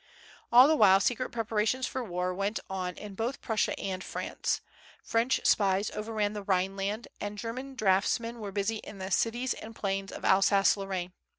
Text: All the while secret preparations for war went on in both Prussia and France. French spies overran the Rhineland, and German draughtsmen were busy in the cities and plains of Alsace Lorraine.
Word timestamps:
All 0.51 0.67
the 0.67 0.75
while 0.75 0.99
secret 0.99 1.29
preparations 1.29 1.85
for 1.85 2.03
war 2.03 2.33
went 2.33 2.59
on 2.71 2.95
in 2.95 3.13
both 3.13 3.39
Prussia 3.39 3.79
and 3.79 4.03
France. 4.03 4.59
French 5.03 5.39
spies 5.45 5.91
overran 5.91 6.33
the 6.33 6.41
Rhineland, 6.41 7.07
and 7.19 7.37
German 7.37 7.75
draughtsmen 7.75 8.39
were 8.39 8.51
busy 8.51 8.77
in 8.77 8.97
the 8.97 9.11
cities 9.11 9.53
and 9.53 9.75
plains 9.75 10.11
of 10.11 10.25
Alsace 10.25 10.75
Lorraine. 10.75 11.13